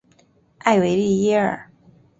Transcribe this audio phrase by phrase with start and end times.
[0.61, 1.69] 埃维利耶尔。